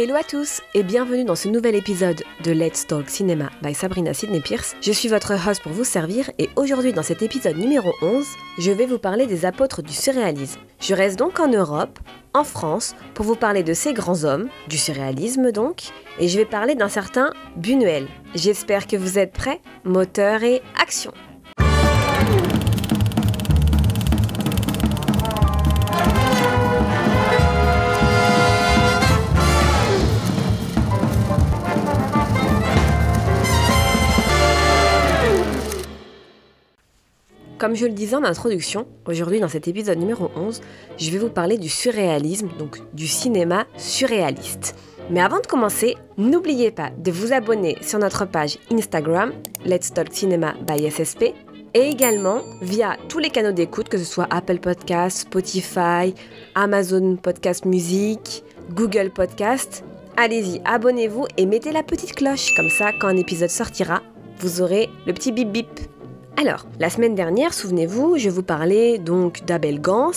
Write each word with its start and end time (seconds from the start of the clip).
Hello 0.00 0.14
à 0.14 0.22
tous 0.22 0.60
et 0.74 0.84
bienvenue 0.84 1.24
dans 1.24 1.34
ce 1.34 1.48
nouvel 1.48 1.74
épisode 1.74 2.22
de 2.44 2.52
Let's 2.52 2.86
Talk 2.86 3.10
Cinema 3.10 3.50
by 3.64 3.74
Sabrina 3.74 4.14
Sidney 4.14 4.40
Pierce. 4.40 4.76
Je 4.80 4.92
suis 4.92 5.08
votre 5.08 5.32
host 5.34 5.60
pour 5.60 5.72
vous 5.72 5.82
servir 5.82 6.30
et 6.38 6.48
aujourd'hui 6.54 6.92
dans 6.92 7.02
cet 7.02 7.20
épisode 7.20 7.56
numéro 7.56 7.92
11, 8.00 8.24
je 8.60 8.70
vais 8.70 8.86
vous 8.86 9.00
parler 9.00 9.26
des 9.26 9.44
apôtres 9.44 9.82
du 9.82 9.92
surréalisme. 9.92 10.60
Je 10.78 10.94
reste 10.94 11.18
donc 11.18 11.40
en 11.40 11.48
Europe, 11.48 11.98
en 12.32 12.44
France, 12.44 12.94
pour 13.14 13.26
vous 13.26 13.34
parler 13.34 13.64
de 13.64 13.74
ces 13.74 13.92
grands 13.92 14.22
hommes, 14.22 14.48
du 14.68 14.78
surréalisme 14.78 15.50
donc, 15.50 15.90
et 16.20 16.28
je 16.28 16.38
vais 16.38 16.44
parler 16.44 16.76
d'un 16.76 16.88
certain 16.88 17.32
Buñuel. 17.56 18.06
J'espère 18.36 18.86
que 18.86 18.96
vous 18.96 19.18
êtes 19.18 19.32
prêts, 19.32 19.60
moteur 19.82 20.44
et 20.44 20.62
action 20.80 21.12
Comme 37.58 37.74
je 37.74 37.86
le 37.86 37.92
disais 37.92 38.14
en 38.14 38.22
introduction, 38.22 38.86
aujourd'hui 39.04 39.40
dans 39.40 39.48
cet 39.48 39.66
épisode 39.66 39.98
numéro 39.98 40.30
11, 40.36 40.60
je 40.96 41.10
vais 41.10 41.18
vous 41.18 41.28
parler 41.28 41.58
du 41.58 41.68
surréalisme, 41.68 42.50
donc 42.56 42.78
du 42.94 43.08
cinéma 43.08 43.66
surréaliste. 43.76 44.76
Mais 45.10 45.20
avant 45.20 45.40
de 45.40 45.46
commencer, 45.46 45.96
n'oubliez 46.18 46.70
pas 46.70 46.90
de 46.96 47.10
vous 47.10 47.32
abonner 47.32 47.76
sur 47.80 47.98
notre 47.98 48.26
page 48.26 48.58
Instagram, 48.70 49.32
Let's 49.64 49.92
Talk 49.92 50.12
Cinema 50.12 50.54
by 50.68 50.88
SSP, 50.88 51.34
et 51.74 51.80
également 51.80 52.42
via 52.62 52.96
tous 53.08 53.18
les 53.18 53.30
canaux 53.30 53.50
d'écoute, 53.50 53.88
que 53.88 53.98
ce 53.98 54.04
soit 54.04 54.28
Apple 54.30 54.58
Podcasts, 54.58 55.22
Spotify, 55.22 56.14
Amazon 56.54 57.16
Podcast 57.16 57.64
Music, 57.64 58.44
Google 58.70 59.10
Podcast. 59.10 59.82
Allez-y, 60.16 60.60
abonnez-vous 60.64 61.26
et 61.36 61.44
mettez 61.44 61.72
la 61.72 61.82
petite 61.82 62.14
cloche, 62.14 62.54
comme 62.54 62.70
ça 62.70 62.92
quand 63.00 63.08
un 63.08 63.16
épisode 63.16 63.50
sortira, 63.50 64.02
vous 64.38 64.62
aurez 64.62 64.88
le 65.06 65.12
petit 65.12 65.32
bip 65.32 65.50
bip 65.50 65.80
alors, 66.40 66.66
la 66.78 66.88
semaine 66.88 67.16
dernière, 67.16 67.52
souvenez-vous, 67.52 68.16
je 68.16 68.30
vous 68.30 68.44
parlais 68.44 68.98
donc 68.98 69.44
d'Abel 69.44 69.80
Gans 69.80 70.12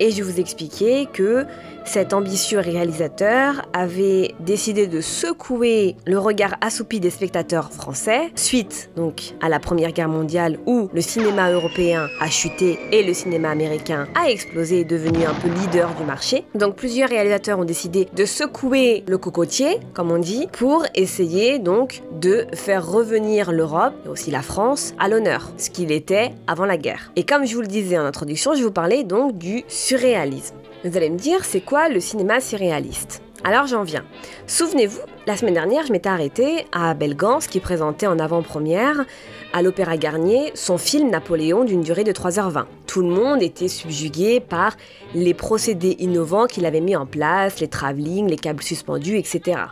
et 0.00 0.10
je 0.10 0.22
vous 0.22 0.38
expliquais 0.38 1.06
que 1.10 1.46
cet 1.86 2.12
ambitieux 2.12 2.58
réalisateur 2.58 3.62
avait 3.72 4.34
décidé 4.40 4.86
de 4.86 5.00
secouer 5.00 5.96
le 6.06 6.18
regard 6.18 6.56
assoupi 6.60 7.00
des 7.00 7.10
spectateurs 7.10 7.72
français 7.72 8.30
suite 8.34 8.90
donc 8.96 9.34
à 9.40 9.48
la 9.48 9.60
Première 9.60 9.92
Guerre 9.92 10.08
mondiale 10.08 10.58
où 10.66 10.88
le 10.92 11.00
cinéma 11.00 11.50
européen 11.50 12.08
a 12.20 12.28
chuté 12.28 12.78
et 12.92 13.02
le 13.02 13.14
cinéma 13.14 13.50
américain 13.50 14.06
a 14.14 14.28
explosé 14.30 14.78
et 14.78 14.80
est 14.80 14.84
devenu 14.84 15.24
un 15.24 15.34
peu 15.34 15.48
leader 15.48 15.94
du 15.94 16.04
marché. 16.04 16.44
Donc 16.54 16.76
plusieurs 16.76 17.08
réalisateurs 17.08 17.58
ont 17.58 17.64
décidé 17.64 18.08
de 18.14 18.24
secouer 18.24 19.04
le 19.06 19.18
cocotier, 19.18 19.78
comme 19.94 20.10
on 20.10 20.18
dit, 20.18 20.48
pour 20.52 20.84
essayer 20.94 21.58
donc 21.58 22.02
de 22.20 22.46
faire 22.54 22.86
revenir 22.86 23.52
l'Europe 23.52 23.94
et 24.04 24.08
aussi 24.08 24.30
la 24.30 24.42
France 24.42 24.94
à 24.98 25.08
l'honneur, 25.08 25.50
ce 25.56 25.70
qu'il 25.70 25.92
était 25.92 26.32
avant 26.46 26.66
la 26.66 26.76
guerre. 26.76 27.12
Et 27.16 27.24
comme 27.24 27.46
je 27.46 27.54
vous 27.54 27.62
le 27.62 27.66
disais 27.66 27.98
en 27.98 28.04
introduction, 28.04 28.54
je 28.54 28.62
vous 28.62 28.72
parlais 28.72 29.04
donc 29.04 29.38
du 29.38 29.64
surréalisme. 29.68 30.56
Vous 30.86 30.96
allez 30.96 31.10
me 31.10 31.18
dire, 31.18 31.44
c'est 31.44 31.62
quoi 31.62 31.88
le 31.88 31.98
cinéma 31.98 32.40
surréaliste? 32.40 33.20
Alors 33.42 33.66
j'en 33.66 33.82
viens. 33.82 34.04
Souvenez-vous, 34.46 35.00
la 35.26 35.36
semaine 35.36 35.54
dernière, 35.54 35.84
je 35.84 35.90
m'étais 35.90 36.08
arrêtée 36.08 36.64
à 36.70 36.94
Belgans 36.94 37.40
qui 37.40 37.58
présentait 37.58 38.06
en 38.06 38.20
avant-première 38.20 39.04
à 39.52 39.62
l'Opéra 39.62 39.96
Garnier 39.96 40.52
son 40.54 40.78
film 40.78 41.10
Napoléon 41.10 41.64
d'une 41.64 41.82
durée 41.82 42.04
de 42.04 42.12
3h20. 42.12 42.66
Tout 42.86 43.02
le 43.02 43.08
monde 43.08 43.42
était 43.42 43.66
subjugué 43.66 44.38
par 44.38 44.76
les 45.12 45.34
procédés 45.34 45.96
innovants 45.98 46.46
qu'il 46.46 46.66
avait 46.66 46.80
mis 46.80 46.94
en 46.94 47.04
place, 47.04 47.58
les 47.58 47.68
travelling, 47.68 48.28
les 48.28 48.36
câbles 48.36 48.62
suspendus, 48.62 49.16
etc. 49.16 49.62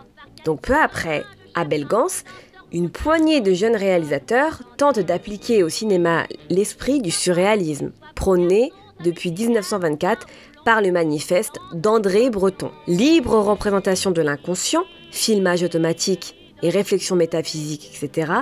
Donc 0.44 0.62
peu 0.62 0.74
après, 0.74 1.22
à 1.54 1.64
Belgans, 1.64 2.24
une 2.72 2.90
poignée 2.90 3.40
de 3.40 3.54
jeunes 3.54 3.76
réalisateurs 3.76 4.62
tentent 4.78 4.98
d'appliquer 4.98 5.62
au 5.62 5.68
cinéma 5.68 6.24
l'esprit 6.50 7.00
du 7.00 7.12
surréalisme, 7.12 7.92
prôné 8.16 8.72
depuis 9.04 9.30
1924 9.30 10.26
par 10.64 10.80
le 10.80 10.90
manifeste 10.92 11.58
d'André 11.72 12.30
Breton. 12.30 12.70
Libre 12.86 13.38
représentation 13.38 14.10
de 14.10 14.22
l'inconscient, 14.22 14.84
filmage 15.10 15.62
automatique 15.62 16.36
et 16.62 16.70
réflexion 16.70 17.16
métaphysique, 17.16 17.90
etc., 17.94 18.32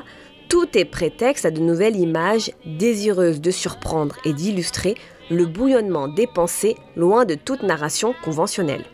tout 0.48 0.76
est 0.76 0.84
prétexte 0.84 1.46
à 1.46 1.50
de 1.50 1.60
nouvelles 1.60 1.96
images 1.96 2.50
désireuses 2.66 3.40
de 3.40 3.50
surprendre 3.50 4.16
et 4.26 4.34
d'illustrer 4.34 4.96
le 5.30 5.46
bouillonnement 5.46 6.08
des 6.08 6.26
pensées 6.26 6.76
loin 6.94 7.24
de 7.24 7.34
toute 7.34 7.62
narration 7.62 8.14
conventionnelle. 8.22 8.84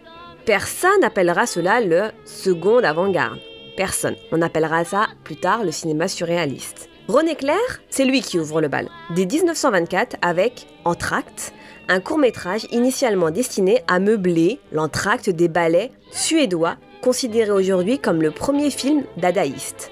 Personne 0.45 1.01
n'appellera 1.01 1.47
cela 1.47 1.81
le 1.81 2.11
second 2.25 2.79
avant-garde. 2.79 3.41
Personne. 3.77 4.17
On 4.31 4.41
appellera 4.41 4.85
ça 4.85 5.09
plus 5.25 5.37
tard 5.37 5.65
le 5.65 5.73
cinéma 5.73 6.07
surréaliste. 6.07 6.89
René 7.09 7.35
Clair, 7.35 7.59
c'est 7.91 8.05
lui 8.05 8.21
qui 8.21 8.39
ouvre 8.39 8.61
le 8.61 8.69
bal. 8.69 8.89
Dès 9.17 9.27
1924 9.27 10.17
avec 10.23 10.67
Entracte, 10.85 11.53
un 11.89 12.01
court 12.01 12.19
métrage 12.19 12.67
initialement 12.71 13.31
destiné 13.31 13.83
à 13.89 13.99
meubler 13.99 14.61
l'entracte 14.73 15.31
des 15.31 15.49
ballets 15.49 15.91
suédois, 16.11 16.77
considéré 17.03 17.51
aujourd'hui 17.51 17.99
comme 17.99 18.21
le 18.21 18.31
premier 18.31 18.71
film 18.71 19.05
dadaïste. 19.17 19.91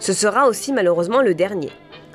Ce 0.00 0.12
sera 0.12 0.48
aussi 0.48 0.72
malheureusement 0.72 1.22
le 1.22 1.34
dernier. 1.34 1.70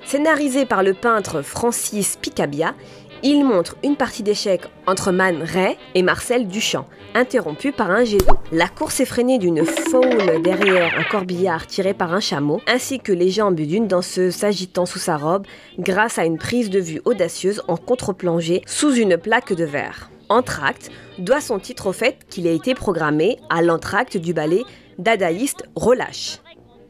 Scénarisé 0.06 0.66
par 0.66 0.84
le 0.84 0.94
peintre 0.94 1.42
Francis 1.42 2.18
Picabia, 2.18 2.76
il 3.24 3.46
montre 3.46 3.78
une 3.84 3.96
partie 3.96 4.22
d'échecs 4.22 4.68
entre 4.86 5.12
Man 5.12 5.42
Ray 5.42 5.78
et 5.96 6.04
Marcel 6.04 6.48
Duchamp, 6.48 6.86
interrompue 7.16 7.72
par 7.72 7.90
un 7.90 8.04
jet 8.04 8.18
d'eau. 8.18 8.38
La 8.52 8.68
course 8.68 9.00
effrénée 9.00 9.40
d'une 9.40 9.66
foule 9.66 10.42
derrière 10.44 10.94
un 11.00 11.04
corbillard 11.04 11.66
tiré 11.66 11.94
par 11.94 12.14
un 12.14 12.20
chameau, 12.20 12.62
ainsi 12.68 13.00
que 13.00 13.14
les 13.14 13.30
jambes 13.30 13.56
d'une 13.56 13.88
danseuse 13.88 14.36
s'agitant 14.36 14.86
sous 14.86 15.00
sa 15.00 15.16
robe 15.16 15.46
grâce 15.80 16.20
à 16.20 16.26
une 16.26 16.38
prise 16.38 16.70
de 16.70 16.80
vue 16.80 17.02
audacieuse 17.06 17.64
en 17.68 17.78
contre-plongée 17.78 18.62
sous 18.66 18.94
une 18.94 19.18
plaque 19.18 19.54
de 19.54 19.64
verre. 19.64 20.10
Entracte 20.30 20.90
doit 21.18 21.42
son 21.42 21.60
titre 21.60 21.88
au 21.88 21.94
fait 21.94 22.18
qu'il 22.30 22.48
a 22.48 22.52
été 22.52 22.76
programmé 22.76 23.38
à 23.50 23.62
l'entracte 23.62 24.18
du 24.18 24.34
ballet 24.34 24.64
dadaïste 24.98 25.64
Relâche. 25.76 26.40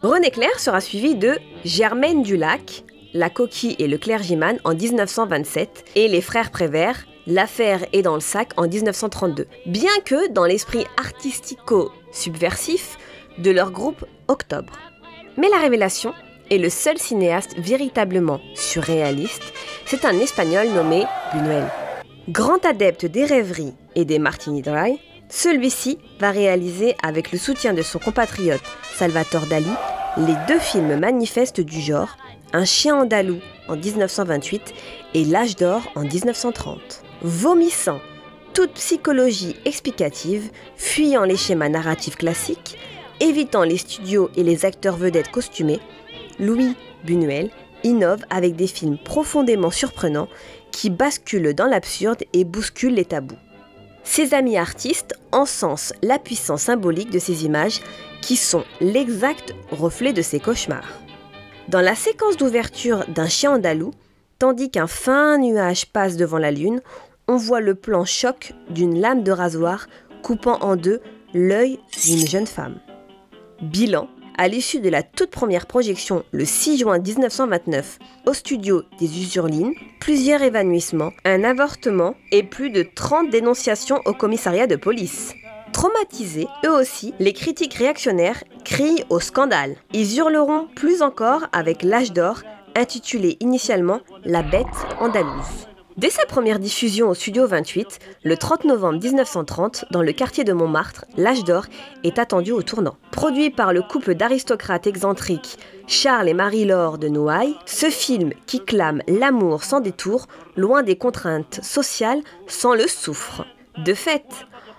René 0.01 0.31
Clair 0.31 0.59
sera 0.59 0.81
suivi 0.81 1.15
de 1.15 1.37
Germaine 1.63 2.23
Dulac, 2.23 2.83
la 3.13 3.29
coquille 3.29 3.75
et 3.79 3.87
le 3.87 3.97
clergyman 3.97 4.59
en 4.63 4.73
1927 4.73 5.85
et 5.95 6.07
Les 6.07 6.21
frères 6.21 6.51
Prévert, 6.51 7.05
L'affaire 7.25 7.85
est 7.93 8.01
dans 8.01 8.15
le 8.15 8.19
sac 8.19 8.51
en 8.57 8.67
1932. 8.67 9.47
Bien 9.65 9.91
que 10.03 10.29
dans 10.31 10.43
l'esprit 10.43 10.85
artistico-subversif 10.97 12.97
de 13.37 13.49
leur 13.49 13.71
groupe 13.71 14.03
Octobre. 14.27 14.73
Mais 15.37 15.47
la 15.47 15.59
révélation 15.59 16.13
est 16.51 16.57
le 16.57 16.69
seul 16.69 16.97
cinéaste 16.97 17.57
véritablement 17.57 18.41
surréaliste, 18.55 19.53
c'est 19.85 20.03
un 20.03 20.19
espagnol 20.19 20.67
nommé 20.67 21.05
Buñuel. 21.33 21.63
Grand 22.27 22.65
adepte 22.65 23.05
des 23.05 23.23
rêveries 23.23 23.73
et 23.95 24.03
des 24.03 24.19
martini 24.19 24.61
dry, 24.61 24.99
celui-ci 25.29 25.99
va 26.19 26.31
réaliser 26.31 26.95
avec 27.01 27.31
le 27.31 27.37
soutien 27.37 27.73
de 27.73 27.81
son 27.81 27.99
compatriote 27.99 28.61
Salvatore 28.95 29.45
Dali 29.45 29.71
les 30.17 30.35
deux 30.47 30.59
films 30.59 30.99
manifestes 30.99 31.61
du 31.61 31.79
genre 31.79 32.17
un 32.53 32.65
chien 32.65 32.95
andalou 32.95 33.39
en 33.67 33.75
1928 33.75 34.73
et 35.15 35.25
L'âge 35.25 35.55
d'or 35.55 35.81
en 35.95 36.03
1930. 36.03 37.03
Vomissant 37.23 37.99
toute 38.53 38.73
psychologie 38.73 39.55
explicative, 39.65 40.51
fuyant 40.77 41.23
les 41.23 41.35
schémas 41.35 41.69
narratifs 41.69 42.15
classiques, 42.15 42.77
évitant 43.19 43.63
les 43.63 43.77
studios 43.77 44.29
et 44.37 44.43
les 44.43 44.65
acteurs 44.65 44.97
vedettes 44.97 45.31
costumés, 45.31 45.79
Louis 46.39 46.75
Buñuel 47.03 47.49
innove 47.83 48.23
avec 48.29 48.55
des 48.55 48.67
films 48.67 48.97
profondément 48.97 49.71
surprenants 49.71 50.29
qui 50.71 50.89
basculent 50.89 51.53
dans 51.53 51.65
l'absurde 51.65 52.23
et 52.33 52.43
bousculent 52.43 52.93
les 52.93 53.05
tabous. 53.05 53.37
Ses 54.03 54.33
amis 54.33 54.57
artistes 54.57 55.15
encensent 55.31 55.93
la 56.03 56.19
puissance 56.19 56.63
symbolique 56.63 57.09
de 57.09 57.19
ces 57.19 57.45
images 57.45 57.79
qui 58.21 58.35
sont 58.35 58.63
l'exact 58.81 59.55
reflet 59.71 60.13
de 60.13 60.21
ses 60.21 60.39
cauchemars. 60.39 61.02
Dans 61.69 61.81
la 61.81 61.95
séquence 61.95 62.37
d'ouverture 62.37 63.05
d'un 63.07 63.27
chien 63.27 63.53
andalou, 63.53 63.91
tandis 64.37 64.69
qu'un 64.69 64.87
fin 64.87 65.37
nuage 65.37 65.85
passe 65.85 66.17
devant 66.17 66.37
la 66.37 66.51
lune, 66.51 66.81
on 67.27 67.37
voit 67.37 67.61
le 67.61 67.75
plan 67.75 68.03
choc 68.03 68.53
d'une 68.69 68.99
lame 68.99 69.23
de 69.23 69.31
rasoir 69.31 69.87
coupant 70.23 70.57
en 70.61 70.75
deux 70.75 71.01
l'œil 71.33 71.79
d'une 72.05 72.27
jeune 72.27 72.47
femme. 72.47 72.79
Bilan, 73.61 74.09
à 74.37 74.47
l'issue 74.49 74.81
de 74.81 74.89
la 74.89 75.03
toute 75.03 75.29
première 75.29 75.65
projection 75.65 76.25
le 76.31 76.43
6 76.43 76.79
juin 76.79 76.99
1929 76.99 77.99
au 78.25 78.33
studio 78.33 78.83
des 78.99 79.21
Usurlines, 79.21 79.73
plusieurs 80.01 80.41
évanouissements, 80.41 81.11
un 81.23 81.43
avortement 81.43 82.15
et 82.31 82.43
plus 82.43 82.71
de 82.71 82.83
30 82.83 83.29
dénonciations 83.29 84.01
au 84.05 84.13
commissariat 84.13 84.67
de 84.67 84.75
police. 84.75 85.33
Traumatisés, 85.73 86.47
eux 86.65 86.71
aussi, 86.71 87.13
les 87.19 87.33
critiques 87.33 87.73
réactionnaires 87.73 88.43
crient 88.63 89.03
au 89.09 89.19
scandale. 89.19 89.75
Ils 89.91 90.17
hurleront 90.17 90.67
plus 90.75 91.01
encore 91.01 91.47
avec 91.51 91.81
L'âge 91.83 92.13
d'or, 92.13 92.41
intitulé 92.75 93.37
initialement 93.39 93.99
La 94.23 94.43
bête 94.43 94.67
andalouse. 94.99 95.67
Dès 95.97 96.09
sa 96.09 96.25
première 96.25 96.59
diffusion 96.59 97.09
au 97.09 97.13
Studio 97.13 97.47
28, 97.47 97.99
le 98.23 98.37
30 98.37 98.65
novembre 98.65 98.99
1930, 98.99 99.85
dans 99.91 100.01
le 100.01 100.11
quartier 100.11 100.43
de 100.43 100.53
Montmartre, 100.53 101.05
L'âge 101.17 101.43
d'or 101.43 101.65
est 102.03 102.17
attendu 102.17 102.51
au 102.51 102.61
tournant. 102.61 102.97
Produit 103.11 103.49
par 103.49 103.73
le 103.73 103.81
couple 103.81 104.15
d'aristocrates 104.15 104.87
excentriques 104.87 105.57
Charles 105.87 106.29
et 106.29 106.33
Marie-Laure 106.33 106.97
de 106.97 107.09
Noailles, 107.09 107.55
ce 107.65 107.89
film 107.89 108.31
qui 108.45 108.63
clame 108.63 109.01
l'amour 109.07 109.63
sans 109.63 109.81
détour, 109.81 110.27
loin 110.55 110.81
des 110.81 110.95
contraintes 110.95 111.59
sociales, 111.63 112.21
sans 112.47 112.73
le 112.73 112.87
souffre. 112.87 113.45
De 113.77 113.93
fait, 113.93 114.23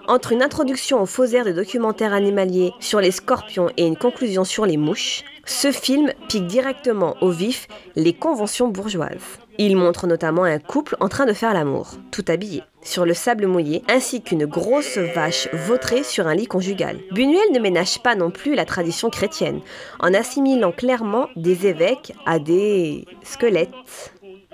entre 0.09 0.33
une 0.33 0.43
introduction 0.43 1.01
aux 1.03 1.07
faux 1.07 1.25
airs 1.25 1.45
de 1.45 1.53
documentaires 1.53 2.13
animaliers 2.13 2.73
sur 2.81 3.01
les 3.01 3.11
scorpions 3.11 3.71
et 3.77 3.87
une 3.87 3.97
conclusion 3.97 4.45
sur 4.45 4.67
les 4.67 4.77
mouches, 4.77 5.25
ce 5.47 5.73
film 5.73 6.13
pique 6.29 6.47
directement 6.47 7.17
au 7.21 7.31
vif 7.31 7.69
les 7.97 8.13
conventions 8.13 8.69
bourgeoises. 8.69 9.39
Il 9.59 9.77
montre 9.77 10.07
notamment 10.07 10.45
un 10.45 10.59
couple 10.59 10.97
en 10.99 11.09
train 11.09 11.27
de 11.27 11.33
faire 11.33 11.55
l'amour, 11.55 11.93
tout 12.11 12.25
habillé, 12.27 12.63
sur 12.83 13.07
le 13.07 13.15
sable 13.15 13.47
mouillé, 13.47 13.85
ainsi 13.89 14.21
qu'une 14.21 14.47
grosse 14.47 14.99
vache 14.99 15.49
vautrée 15.53 16.03
sur 16.03 16.27
un 16.27 16.35
lit 16.35 16.47
conjugal. 16.47 16.99
Buñuel 17.13 17.53
ne 17.53 17.61
ménage 17.61 18.03
pas 18.03 18.17
non 18.17 18.33
plus 18.33 18.57
la 18.57 18.65
tradition 18.65 19.11
chrétienne, 19.11 19.61
en 20.01 20.13
assimilant 20.13 20.73
clairement 20.73 21.29
des 21.37 21.69
évêques 21.69 22.13
à 22.27 22.41
des 22.41 23.05
squelettes. 23.23 23.71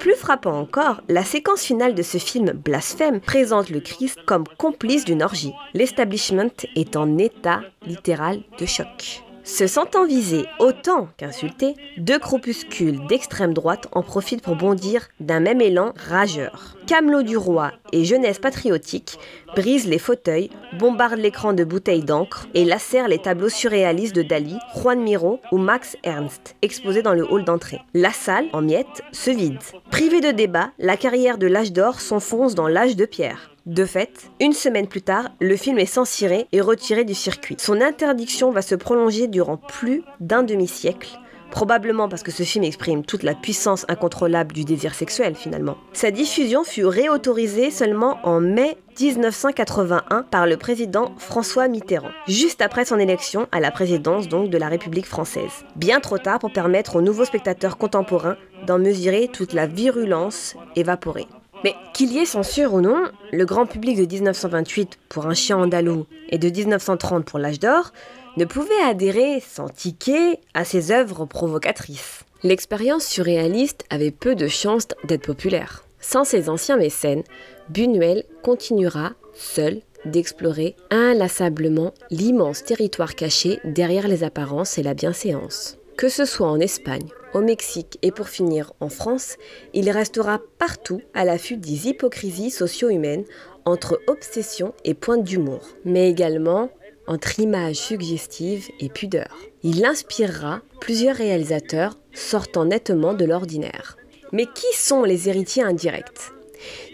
Plus 0.01 0.15
frappant 0.15 0.59
encore, 0.59 1.03
la 1.09 1.23
séquence 1.23 1.61
finale 1.61 1.95
de 1.95 2.03
ce 2.03 2.17
film 2.17 2.53
blasphème 2.53 3.21
présente 3.21 3.69
le 3.69 3.81
Christ 3.81 4.19
comme 4.25 4.45
complice 4.57 5.05
d'une 5.05 5.23
orgie. 5.23 5.53
L'establishment 5.75 6.49
est 6.75 6.97
en 6.97 7.19
état 7.19 7.61
littéral 7.87 8.41
de 8.59 8.65
choc. 8.65 9.23
Se 9.53 9.67
sentant 9.67 10.07
visé 10.07 10.47
autant 10.61 11.09
qu'insulté, 11.17 11.75
deux 11.99 12.21
crépuscules 12.21 13.05
d'extrême 13.09 13.53
droite 13.53 13.89
en 13.91 14.01
profitent 14.01 14.43
pour 14.43 14.55
bondir 14.55 15.09
d'un 15.19 15.41
même 15.41 15.61
élan 15.61 15.93
rageur. 16.09 16.77
Camelot 16.87 17.25
du 17.25 17.37
roi 17.37 17.73
et 17.93 18.05
jeunesse 18.05 18.39
patriotique 18.39 19.19
brisent 19.57 19.89
les 19.89 19.99
fauteuils, 19.99 20.51
bombardent 20.79 21.19
l'écran 21.19 21.53
de 21.53 21.65
bouteilles 21.65 22.05
d'encre 22.05 22.47
et 22.55 22.65
lacèrent 22.65 23.09
les 23.09 23.19
tableaux 23.19 23.49
surréalistes 23.49 24.15
de 24.15 24.23
Dali, 24.23 24.57
Juan 24.77 25.01
Miro 25.01 25.41
ou 25.51 25.59
Max 25.59 25.97
Ernst, 26.05 26.55
exposés 26.63 27.03
dans 27.03 27.15
le 27.15 27.29
hall 27.29 27.45
d'entrée. 27.45 27.81
La 27.93 28.13
salle, 28.13 28.47
en 28.53 28.63
miettes, 28.63 29.03
se 29.11 29.33
vide. 29.33 29.59
Privée 29.91 30.21
de 30.21 30.31
débat, 30.31 30.71
la 30.79 30.97
carrière 30.97 31.39
de 31.39 31.49
l'âge 31.49 31.73
d'or 31.73 32.01
s'enfonce 32.01 32.55
dans 32.55 32.69
l'âge 32.69 32.95
de 32.95 33.05
pierre. 33.05 33.51
De 33.71 33.85
fait, 33.85 34.29
une 34.41 34.53
semaine 34.53 34.89
plus 34.89 35.01
tard, 35.01 35.29
le 35.41 35.55
film 35.55 35.79
est 35.79 35.87
censuré 35.87 36.49
et 36.51 36.61
retiré 36.61 37.05
du 37.05 37.15
circuit. 37.15 37.55
Son 37.61 37.81
interdiction 37.81 38.51
va 38.51 38.63
se 38.63 38.75
prolonger 38.75 39.29
durant 39.29 39.59
plus 39.59 40.03
d'un 40.19 40.43
demi-siècle, 40.43 41.21
probablement 41.53 42.09
parce 42.09 42.25
que 42.25 42.33
ce 42.33 42.43
film 42.43 42.65
exprime 42.65 43.05
toute 43.05 43.23
la 43.23 43.37
puissance 43.37 43.87
incontrôlable 43.89 44.53
du 44.53 44.65
désir 44.65 44.93
sexuel 44.93 45.37
finalement. 45.37 45.77
Sa 45.93 46.11
diffusion 46.11 46.65
fut 46.65 46.85
réautorisée 46.85 47.71
seulement 47.71 48.19
en 48.25 48.41
mai 48.41 48.77
1981 48.99 50.25
par 50.25 50.49
le 50.49 50.57
président 50.57 51.15
François 51.19 51.69
Mitterrand, 51.69 52.11
juste 52.27 52.63
après 52.63 52.85
son 52.85 52.99
élection 52.99 53.47
à 53.53 53.61
la 53.61 53.71
présidence 53.71 54.27
donc 54.27 54.51
de 54.51 54.59
la 54.59 54.67
République 54.67 55.07
française. 55.07 55.65
Bien 55.77 56.01
trop 56.01 56.19
tard 56.19 56.41
pour 56.41 56.53
permettre 56.53 56.97
aux 56.97 57.03
nouveaux 57.03 57.25
spectateurs 57.25 57.79
contemporains 57.79 58.37
d'en 58.67 58.81
mesurer 58.81 59.29
toute 59.33 59.53
la 59.53 59.69
virulence 59.69 60.57
évaporée. 60.75 61.29
Mais 61.65 61.75
qu'il 61.93 62.13
y 62.13 62.19
ait 62.19 62.27
censure 62.27 62.75
ou 62.75 62.81
non, 62.81 63.11
le 63.33 63.45
grand 63.45 63.67
public 63.67 63.99
de 63.99 64.07
1928 64.07 64.99
pour 65.09 65.27
un 65.27 65.35
chien 65.35 65.59
andalou 65.59 66.07
et 66.31 66.39
de 66.39 66.49
1930 66.49 67.25
pour 67.25 67.39
l'âge 67.39 67.61
d'or 67.61 67.93
ne 68.37 68.45
pouvait 68.45 68.83
adhérer 68.85 69.41
sans 69.41 69.69
ticket 69.69 70.41
à 70.55 70.65
ces 70.65 70.93
œuvres 70.93 71.27
provocatrices. 71.27 72.25
L'expérience 72.43 73.05
surréaliste 73.05 73.85
avait 73.91 74.11
peu 74.11 74.35
de 74.35 74.49
chances 74.49 74.89
d'être 75.05 75.27
populaire. 75.27 75.85
Sans 76.01 76.25
ses 76.25 76.49
anciens 76.49 76.79
mécènes, 76.79 77.25
Buñuel 77.69 78.25
continuera, 78.43 79.13
seul, 79.35 79.83
d'explorer 80.07 80.77
inlassablement 80.91 81.93
l'immense 82.11 82.65
territoire 82.65 83.15
caché 83.15 83.61
derrière 83.65 84.09
les 84.09 84.25
apparences 84.25 84.79
et 84.79 84.83
la 84.83 84.95
bienséance. 84.95 85.80
Que 86.01 86.09
ce 86.09 86.25
soit 86.25 86.49
en 86.49 86.61
Espagne, 86.61 87.11
au 87.35 87.43
Mexique 87.43 87.99
et 88.01 88.11
pour 88.11 88.31
finir 88.31 88.73
en 88.81 88.89
France, 88.89 89.37
il 89.75 89.91
restera 89.91 90.41
partout 90.57 91.03
à 91.13 91.27
l'affût 91.27 91.59
des 91.59 91.89
hypocrisies 91.89 92.51
socio-humaines 92.51 93.27
entre 93.67 94.01
obsession 94.07 94.73
et 94.85 94.95
pointe 94.95 95.25
d'humour, 95.25 95.61
mais 95.85 96.09
également 96.09 96.71
entre 97.07 97.39
images 97.39 97.77
suggestives 97.77 98.71
et 98.81 98.89
pudeur. 98.89 99.37
Il 99.63 99.85
inspirera 99.85 100.63
plusieurs 100.81 101.17
réalisateurs 101.17 101.99
sortant 102.15 102.65
nettement 102.65 103.13
de 103.13 103.27
l'ordinaire. 103.27 103.99
Mais 104.33 104.47
qui 104.47 104.75
sont 104.75 105.03
les 105.03 105.29
héritiers 105.29 105.65
indirects? 105.65 106.33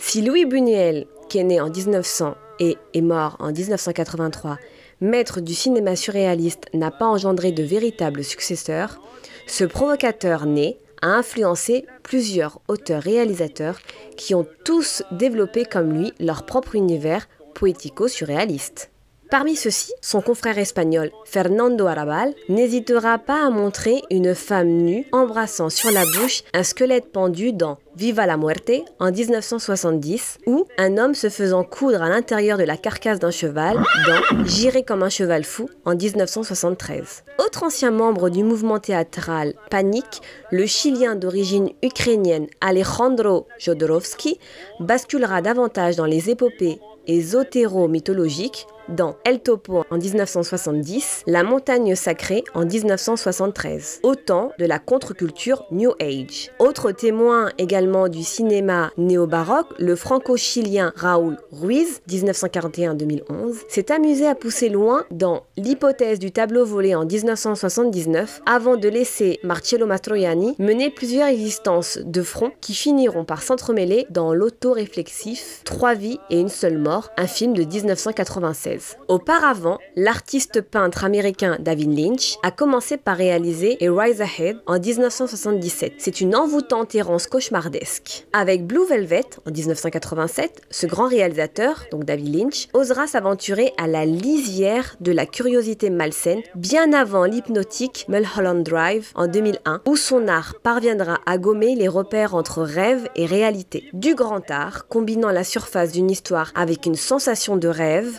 Si 0.00 0.20
Louis 0.20 0.46
Buñuel, 0.46 1.06
qui 1.28 1.38
est 1.38 1.44
né 1.44 1.60
en 1.60 1.70
1900 1.70 2.34
et 2.58 2.76
est 2.92 3.02
mort 3.02 3.36
en 3.38 3.52
1983, 3.52 4.58
maître 5.00 5.40
du 5.40 5.54
cinéma 5.54 5.96
surréaliste, 5.96 6.66
n'a 6.74 6.90
pas 6.90 7.06
engendré 7.06 7.52
de 7.52 7.62
véritables 7.62 8.24
successeurs, 8.24 9.00
ce 9.46 9.64
provocateur 9.64 10.46
né 10.46 10.78
a 11.02 11.08
influencé 11.08 11.86
plusieurs 12.02 12.60
auteurs-réalisateurs 12.68 13.78
qui 14.16 14.34
ont 14.34 14.46
tous 14.64 15.02
développé 15.12 15.64
comme 15.64 15.92
lui 15.92 16.12
leur 16.18 16.46
propre 16.46 16.74
univers 16.74 17.28
poético-surréaliste. 17.54 18.90
Parmi 19.30 19.56
ceux-ci, 19.56 19.92
son 20.00 20.20
confrère 20.20 20.56
espagnol 20.56 21.10
Fernando 21.24 21.86
Arrabal 21.86 22.32
n'hésitera 22.48 23.18
pas 23.18 23.44
à 23.44 23.50
montrer 23.50 24.02
une 24.10 24.36
femme 24.36 24.68
nue 24.68 25.06
embrassant 25.10 25.68
sur 25.68 25.90
la 25.90 26.04
bouche 26.04 26.44
un 26.54 26.62
squelette 26.62 27.10
pendu 27.10 27.52
dans 27.52 27.78
Viva 27.96 28.26
la 28.26 28.36
Muerte 28.36 28.70
en 29.00 29.10
1970 29.10 30.38
ou 30.46 30.66
un 30.78 30.96
homme 30.96 31.14
se 31.14 31.28
faisant 31.28 31.64
coudre 31.64 32.02
à 32.02 32.08
l'intérieur 32.08 32.56
de 32.56 32.62
la 32.62 32.76
carcasse 32.76 33.18
d'un 33.18 33.32
cheval 33.32 33.82
dans 34.06 34.44
J'irai 34.44 34.84
comme 34.84 35.02
un 35.02 35.08
cheval 35.08 35.42
fou 35.42 35.68
en 35.84 35.96
1973. 35.96 37.24
Autre 37.44 37.64
ancien 37.64 37.90
membre 37.90 38.30
du 38.30 38.44
mouvement 38.44 38.78
théâtral 38.78 39.54
Panique, 39.70 40.22
le 40.52 40.66
Chilien 40.66 41.16
d'origine 41.16 41.70
ukrainienne 41.82 42.46
Alejandro 42.60 43.48
Jodorowsky 43.58 44.38
basculera 44.78 45.42
davantage 45.42 45.96
dans 45.96 46.06
les 46.06 46.30
épopées 46.30 46.78
ésotéro-mythologiques 47.06 48.66
dans 48.88 49.16
El 49.24 49.40
Topo 49.40 49.84
en 49.90 49.98
1970, 49.98 51.24
La 51.26 51.42
montagne 51.42 51.94
sacrée 51.94 52.44
en 52.54 52.64
1973. 52.64 54.00
Autant 54.02 54.52
de 54.58 54.64
la 54.64 54.78
contre-culture 54.78 55.64
New 55.70 55.92
Age. 56.00 56.50
Autre 56.58 56.92
témoin 56.92 57.50
également 57.58 58.08
du 58.08 58.22
cinéma 58.22 58.90
néo-baroque, 58.96 59.68
le 59.78 59.96
franco-chilien 59.96 60.92
Raúl 60.96 61.36
Ruiz, 61.52 62.00
1941-2011, 62.08 63.62
s'est 63.68 63.92
amusé 63.92 64.26
à 64.26 64.34
pousser 64.34 64.68
loin 64.68 65.04
dans 65.10 65.44
l'hypothèse 65.56 66.18
du 66.18 66.32
tableau 66.32 66.64
volé 66.64 66.94
en 66.94 67.04
1979 67.04 68.42
avant 68.46 68.76
de 68.76 68.88
laisser 68.88 69.38
Marcello 69.42 69.86
Mastroianni 69.86 70.54
mener 70.58 70.90
plusieurs 70.90 71.28
existences 71.28 71.98
de 72.04 72.22
front 72.22 72.52
qui 72.60 72.74
finiront 72.74 73.24
par 73.24 73.42
s'entremêler 73.42 74.06
dans 74.10 74.32
l'auto-réflexif 74.32 75.62
Trois 75.64 75.94
vies 75.94 76.18
et 76.30 76.40
une 76.40 76.48
seule 76.48 76.78
mort, 76.78 77.10
un 77.16 77.26
film 77.26 77.52
de 77.54 77.64
1996. 77.64 78.75
Auparavant, 79.08 79.78
l'artiste 79.94 80.60
peintre 80.60 81.04
américain 81.04 81.56
David 81.60 81.98
Lynch 81.98 82.36
a 82.42 82.50
commencé 82.50 82.96
par 82.96 83.16
réaliser 83.16 83.78
A 83.80 83.92
Rise 83.92 84.20
Ahead 84.20 84.58
en 84.66 84.78
1977. 84.78 85.94
C'est 85.98 86.20
une 86.20 86.34
envoûtante 86.34 86.94
errance 86.94 87.26
cauchemardesque. 87.26 88.26
Avec 88.32 88.66
Blue 88.66 88.86
Velvet 88.86 89.24
en 89.46 89.50
1987, 89.50 90.62
ce 90.70 90.86
grand 90.86 91.08
réalisateur, 91.08 91.84
donc 91.90 92.04
David 92.04 92.34
Lynch, 92.34 92.68
osera 92.72 93.06
s'aventurer 93.06 93.72
à 93.78 93.86
la 93.86 94.04
lisière 94.04 94.96
de 95.00 95.12
la 95.12 95.26
curiosité 95.26 95.90
malsaine 95.90 96.42
bien 96.54 96.92
avant 96.92 97.24
l'hypnotique 97.24 98.06
Mulholland 98.08 98.62
Drive 98.62 99.10
en 99.14 99.26
2001, 99.26 99.82
où 99.86 99.96
son 99.96 100.28
art 100.28 100.54
parviendra 100.62 101.18
à 101.26 101.38
gommer 101.38 101.74
les 101.74 101.88
repères 101.88 102.34
entre 102.34 102.62
rêve 102.62 103.08
et 103.16 103.26
réalité. 103.26 103.88
Du 103.92 104.14
grand 104.14 104.50
art, 104.50 104.88
combinant 104.88 105.30
la 105.30 105.44
surface 105.44 105.92
d'une 105.92 106.10
histoire 106.10 106.52
avec 106.54 106.86
une 106.86 106.94
sensation 106.94 107.56
de 107.56 107.68
rêve 107.68 108.18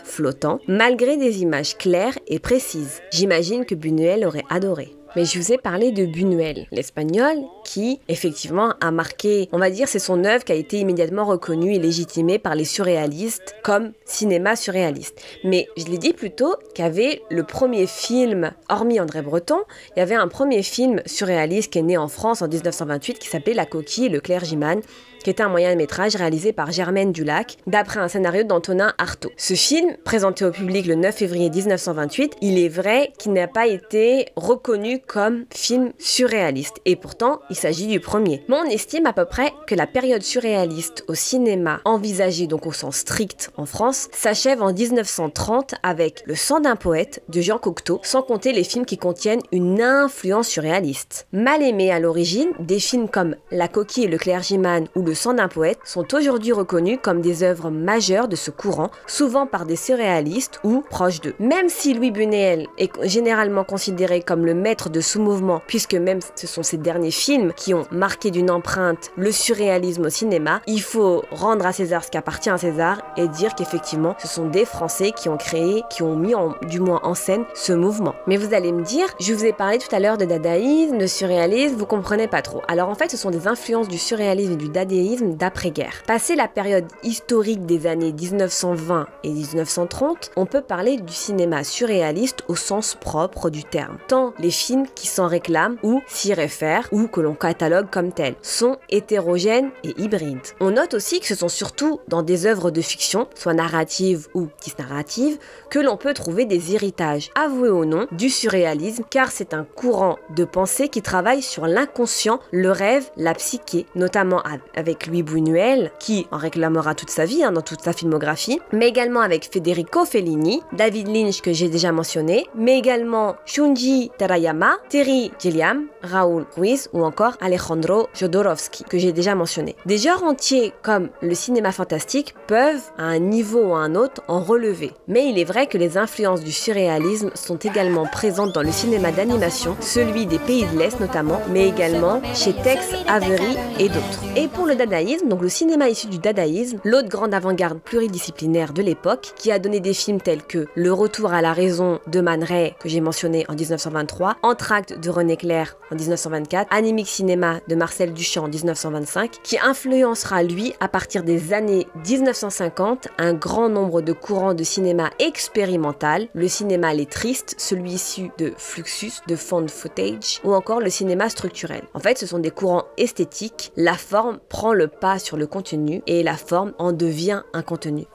malgré 0.66 1.16
des 1.16 1.42
images 1.42 1.76
claires 1.76 2.18
et 2.26 2.38
précises. 2.38 3.00
J'imagine 3.10 3.64
que 3.64 3.74
Buñuel 3.74 4.24
aurait 4.24 4.44
adoré. 4.50 4.98
Mais 5.16 5.24
je 5.24 5.38
vous 5.38 5.52
ai 5.52 5.58
parlé 5.58 5.90
de 5.90 6.04
Buñuel, 6.04 6.66
l'espagnol, 6.70 7.38
qui 7.64 7.98
effectivement 8.08 8.74
a 8.80 8.90
marqué, 8.90 9.48
on 9.52 9.58
va 9.58 9.70
dire, 9.70 9.88
c'est 9.88 9.98
son 9.98 10.24
œuvre 10.24 10.44
qui 10.44 10.52
a 10.52 10.54
été 10.54 10.78
immédiatement 10.78 11.24
reconnue 11.24 11.74
et 11.74 11.78
légitimée 11.78 12.38
par 12.38 12.54
les 12.54 12.66
surréalistes 12.66 13.56
comme 13.62 13.92
cinéma 14.04 14.54
surréaliste. 14.54 15.20
Mais 15.44 15.66
je 15.78 15.86
l'ai 15.86 15.98
dit 15.98 16.12
plus 16.12 16.30
tôt 16.30 16.54
qu'il 16.74 16.84
y 16.84 16.88
avait 16.88 17.22
le 17.30 17.42
premier 17.42 17.86
film, 17.86 18.52
hormis 18.68 19.00
André 19.00 19.22
Breton, 19.22 19.60
il 19.96 20.00
y 20.00 20.02
avait 20.02 20.14
un 20.14 20.28
premier 20.28 20.62
film 20.62 21.00
surréaliste 21.06 21.72
qui 21.72 21.78
est 21.78 21.82
né 21.82 21.96
en 21.96 22.08
France 22.08 22.42
en 22.42 22.48
1928 22.48 23.18
qui 23.18 23.28
s'appelait 23.28 23.54
La 23.54 23.66
coquille 23.66 24.06
et 24.06 24.10
le 24.10 24.20
clergyman 24.20 24.82
qui 25.22 25.30
était 25.30 25.42
un 25.42 25.48
moyen 25.48 25.74
métrage 25.74 26.16
réalisé 26.16 26.52
par 26.52 26.72
Germaine 26.72 27.12
Dulac, 27.12 27.56
d'après 27.66 28.00
un 28.00 28.08
scénario 28.08 28.44
d'Antonin 28.44 28.92
Artaud. 28.98 29.30
Ce 29.36 29.54
film, 29.54 29.96
présenté 30.04 30.44
au 30.44 30.50
public 30.50 30.86
le 30.86 30.94
9 30.94 31.14
février 31.14 31.50
1928, 31.50 32.36
il 32.40 32.58
est 32.58 32.68
vrai 32.68 33.12
qu'il 33.18 33.32
n'a 33.32 33.48
pas 33.48 33.66
été 33.66 34.26
reconnu 34.36 35.00
comme 35.00 35.44
film 35.52 35.92
surréaliste, 35.98 36.76
et 36.84 36.96
pourtant 36.96 37.40
il 37.50 37.56
s'agit 37.56 37.86
du 37.86 38.00
premier. 38.00 38.42
Mais 38.48 38.56
on 38.56 38.64
estime 38.64 39.06
à 39.06 39.12
peu 39.12 39.24
près 39.24 39.52
que 39.66 39.74
la 39.74 39.86
période 39.86 40.22
surréaliste 40.22 41.04
au 41.08 41.14
cinéma, 41.14 41.80
envisagée 41.84 42.46
donc 42.46 42.66
au 42.66 42.72
sens 42.72 42.96
strict 42.96 43.50
en 43.56 43.66
France, 43.66 44.08
s'achève 44.12 44.62
en 44.62 44.72
1930 44.72 45.74
avec 45.82 46.22
Le 46.26 46.34
sang 46.34 46.60
d'un 46.60 46.76
poète 46.76 47.22
de 47.28 47.40
Jean 47.40 47.58
Cocteau, 47.58 48.00
sans 48.02 48.22
compter 48.22 48.52
les 48.52 48.64
films 48.64 48.86
qui 48.86 48.98
contiennent 48.98 49.42
une 49.52 49.80
influence 49.80 50.48
surréaliste. 50.48 51.26
Mal 51.32 51.62
aimés 51.62 51.90
à 51.90 52.00
l'origine, 52.00 52.50
des 52.58 52.78
films 52.78 53.08
comme 53.08 53.36
La 53.50 53.68
coquille 53.68 54.04
et 54.04 54.08
le 54.08 54.18
clergyman 54.18 54.88
ou 54.94 55.02
Le 55.08 55.14
sang 55.14 55.32
d'un 55.32 55.48
poète 55.48 55.78
sont 55.84 56.14
aujourd'hui 56.14 56.52
reconnus 56.52 56.98
comme 57.00 57.22
des 57.22 57.42
œuvres 57.42 57.70
majeures 57.70 58.28
de 58.28 58.36
ce 58.36 58.50
courant, 58.50 58.90
souvent 59.06 59.46
par 59.46 59.64
des 59.64 59.74
surréalistes 59.74 60.60
ou 60.64 60.82
proches 60.90 61.22
d'eux. 61.22 61.34
Même 61.38 61.70
si 61.70 61.94
Louis 61.94 62.10
Buñuel 62.10 62.66
est 62.76 62.92
généralement 63.04 63.64
considéré 63.64 64.20
comme 64.20 64.44
le 64.44 64.52
maître 64.52 64.90
de 64.90 65.00
ce 65.00 65.18
mouvement, 65.18 65.62
puisque 65.66 65.94
même 65.94 66.18
ce 66.34 66.46
sont 66.46 66.62
ses 66.62 66.76
derniers 66.76 67.10
films 67.10 67.54
qui 67.56 67.72
ont 67.72 67.86
marqué 67.90 68.30
d'une 68.30 68.50
empreinte 68.50 69.10
le 69.16 69.32
surréalisme 69.32 70.04
au 70.04 70.10
cinéma, 70.10 70.60
il 70.66 70.82
faut 70.82 71.24
rendre 71.30 71.64
à 71.64 71.72
César 71.72 72.04
ce 72.04 72.10
qui 72.10 72.18
appartient 72.18 72.50
à 72.50 72.58
César 72.58 73.00
et 73.16 73.28
dire 73.28 73.54
qu'effectivement 73.54 74.14
ce 74.18 74.28
sont 74.28 74.44
des 74.44 74.66
Français 74.66 75.12
qui 75.12 75.30
ont 75.30 75.38
créé, 75.38 75.84
qui 75.88 76.02
ont 76.02 76.16
mis 76.16 76.34
en, 76.34 76.52
du 76.68 76.80
moins 76.80 77.00
en 77.02 77.14
scène 77.14 77.46
ce 77.54 77.72
mouvement. 77.72 78.14
Mais 78.26 78.36
vous 78.36 78.52
allez 78.52 78.72
me 78.72 78.82
dire, 78.82 79.06
je 79.20 79.32
vous 79.32 79.46
ai 79.46 79.54
parlé 79.54 79.78
tout 79.78 79.94
à 79.96 80.00
l'heure 80.00 80.18
de 80.18 80.26
dadaïsme, 80.26 80.98
de 80.98 81.06
surréalisme, 81.06 81.76
vous 81.76 81.86
comprenez 81.86 82.28
pas 82.28 82.42
trop. 82.42 82.60
Alors 82.68 82.90
en 82.90 82.94
fait 82.94 83.10
ce 83.10 83.16
sont 83.16 83.30
des 83.30 83.46
influences 83.46 83.88
du 83.88 83.96
surréalisme 83.96 84.52
et 84.52 84.56
du 84.56 84.68
dadaïsme 84.68 84.97
d'après-guerre. 85.36 86.02
Passé 86.06 86.34
la 86.34 86.48
période 86.48 86.86
historique 87.02 87.66
des 87.66 87.86
années 87.86 88.12
1920 88.12 89.06
et 89.22 89.30
1930, 89.30 90.32
on 90.36 90.46
peut 90.46 90.60
parler 90.60 90.96
du 90.96 91.12
cinéma 91.12 91.62
surréaliste 91.62 92.42
au 92.48 92.56
sens 92.56 92.96
propre 93.00 93.50
du 93.50 93.62
terme. 93.64 93.98
Tant 94.08 94.34
les 94.38 94.50
films 94.50 94.86
qui 94.94 95.06
s'en 95.06 95.28
réclament 95.28 95.76
ou 95.82 96.00
s'y 96.08 96.34
réfèrent 96.34 96.88
ou 96.90 97.06
que 97.06 97.20
l'on 97.20 97.34
catalogue 97.34 97.88
comme 97.90 98.12
tels 98.12 98.34
sont 98.42 98.76
hétérogènes 98.90 99.70
et 99.84 99.94
hybrides. 100.00 100.38
On 100.60 100.72
note 100.72 100.94
aussi 100.94 101.20
que 101.20 101.26
ce 101.26 101.34
sont 101.34 101.48
surtout 101.48 102.00
dans 102.08 102.22
des 102.22 102.46
œuvres 102.46 102.70
de 102.70 102.80
fiction, 102.80 103.28
soit 103.34 103.54
narratives 103.54 104.28
ou 104.34 104.48
disnarratives, 104.62 105.38
que 105.70 105.78
l'on 105.78 105.96
peut 105.96 106.14
trouver 106.14 106.44
des 106.44 106.74
héritages, 106.74 107.30
avoués 107.34 107.70
ou 107.70 107.84
non, 107.84 108.06
du 108.10 108.30
surréalisme, 108.30 109.04
car 109.08 109.30
c'est 109.30 109.54
un 109.54 109.64
courant 109.64 110.18
de 110.34 110.44
pensée 110.44 110.88
qui 110.88 111.02
travaille 111.02 111.42
sur 111.42 111.66
l'inconscient, 111.66 112.40
le 112.50 112.70
rêve, 112.70 113.10
la 113.16 113.34
psyché, 113.34 113.86
notamment 113.94 114.42
avec 114.74 114.87
Louis 115.06 115.22
Buñuel, 115.22 115.92
qui 115.98 116.26
en 116.30 116.38
réclamera 116.38 116.94
toute 116.94 117.10
sa 117.10 117.24
vie 117.24 117.44
hein, 117.44 117.52
dans 117.52 117.62
toute 117.62 117.82
sa 117.82 117.92
filmographie, 117.92 118.60
mais 118.72 118.88
également 118.88 119.20
avec 119.20 119.50
Federico 119.52 120.04
Fellini, 120.04 120.62
David 120.72 121.08
Lynch 121.08 121.40
que 121.40 121.52
j'ai 121.52 121.68
déjà 121.68 121.92
mentionné, 121.92 122.46
mais 122.54 122.78
également 122.78 123.36
Shunji 123.44 124.10
Terayama, 124.18 124.76
Terry 124.88 125.30
Gilliam, 125.38 125.86
Raoul 126.02 126.46
Ruiz 126.56 126.88
ou 126.92 127.04
encore 127.04 127.36
Alejandro 127.40 128.08
Jodorowsky 128.14 128.84
que 128.84 128.98
j'ai 128.98 129.12
déjà 129.12 129.34
mentionné. 129.34 129.76
Des 129.86 129.98
genres 129.98 130.24
entiers 130.24 130.72
comme 130.82 131.08
le 131.20 131.34
cinéma 131.34 131.72
fantastique 131.72 132.34
peuvent, 132.46 132.82
à 132.96 133.04
un 133.04 133.18
niveau 133.18 133.68
ou 133.68 133.74
à 133.74 133.78
un 133.78 133.94
autre, 133.94 134.22
en 134.28 134.40
relever. 134.40 134.92
Mais 135.06 135.28
il 135.28 135.38
est 135.38 135.44
vrai 135.44 135.66
que 135.66 135.78
les 135.78 135.98
influences 135.98 136.42
du 136.42 136.52
surréalisme 136.52 137.30
sont 137.34 137.56
également 137.56 138.06
présentes 138.06 138.52
dans 138.52 138.62
le 138.62 138.72
cinéma 138.72 139.12
d'animation, 139.12 139.76
celui 139.80 140.26
des 140.26 140.38
pays 140.38 140.66
de 140.66 140.78
l'Est 140.78 141.00
notamment, 141.00 141.40
mais 141.50 141.68
également 141.68 142.20
chez 142.34 142.52
Tex 142.52 142.94
Avery 143.06 143.56
et 143.78 143.88
d'autres. 143.88 144.22
Et 144.36 144.48
pour 144.48 144.66
le 144.66 144.76
dadaïsme, 144.78 145.28
donc 145.28 145.42
le 145.42 145.48
cinéma 145.48 145.90
issu 145.90 146.06
du 146.06 146.18
dadaïsme, 146.18 146.78
l'autre 146.84 147.08
grande 147.08 147.34
avant-garde 147.34 147.80
pluridisciplinaire 147.80 148.72
de 148.72 148.80
l'époque, 148.80 149.32
qui 149.36 149.52
a 149.52 149.58
donné 149.58 149.80
des 149.80 149.92
films 149.92 150.20
tels 150.20 150.42
que 150.42 150.66
Le 150.74 150.92
retour 150.92 151.32
à 151.32 151.42
la 151.42 151.52
raison 151.52 151.98
de 152.06 152.20
Man 152.20 152.42
Ray, 152.42 152.74
que 152.80 152.88
j'ai 152.88 153.00
mentionné 153.00 153.44
en 153.48 153.54
1923, 153.54 154.36
Entracte 154.42 154.98
de 154.98 155.10
René 155.10 155.36
Clair 155.36 155.76
en 155.90 155.96
1924, 155.96 156.68
Animic 156.70 157.08
Cinéma 157.08 157.60
de 157.66 157.74
Marcel 157.74 158.12
Duchamp 158.12 158.44
en 158.44 158.48
1925, 158.48 159.42
qui 159.42 159.58
influencera 159.58 160.42
lui 160.42 160.72
à 160.80 160.88
partir 160.88 161.24
des 161.24 161.52
années 161.52 161.86
1950 162.06 163.08
un 163.18 163.34
grand 163.34 163.68
nombre 163.68 164.00
de 164.00 164.12
courants 164.12 164.54
de 164.54 164.62
cinéma 164.62 165.10
expérimental, 165.18 166.28
le 166.34 166.46
cinéma 166.46 166.94
lettriste, 166.94 167.56
celui 167.58 167.94
issu 167.94 168.30
de 168.38 168.52
Fluxus, 168.56 169.22
de 169.26 169.34
Found 169.34 169.70
Footage, 169.70 170.40
ou 170.44 170.54
encore 170.54 170.80
le 170.80 170.90
cinéma 170.90 171.28
structurel. 171.28 171.82
En 171.94 171.98
fait, 171.98 172.16
ce 172.16 172.26
sont 172.26 172.38
des 172.38 172.52
courants 172.52 172.84
esthétiques, 172.96 173.72
la 173.76 173.94
forme 173.94 174.38
prend 174.48 174.67
le 174.72 174.88
pas 174.88 175.18
sur 175.18 175.36
le 175.36 175.46
contenu 175.46 176.02
et 176.06 176.22
la 176.22 176.36
forme 176.36 176.72
en 176.78 176.92
devient 176.92 177.42
un 177.52 177.62
contenu. 177.62 178.06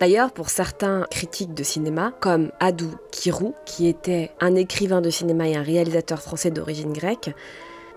D'ailleurs, 0.00 0.32
pour 0.32 0.48
certains 0.48 1.04
critiques 1.10 1.52
de 1.52 1.62
cinéma, 1.62 2.12
comme 2.20 2.52
Adou 2.58 2.90
Kirou, 3.10 3.54
qui 3.66 3.86
était 3.86 4.30
un 4.40 4.54
écrivain 4.54 5.02
de 5.02 5.10
cinéma 5.10 5.46
et 5.46 5.56
un 5.56 5.62
réalisateur 5.62 6.22
français 6.22 6.50
d'origine 6.50 6.94
grecque, 6.94 7.34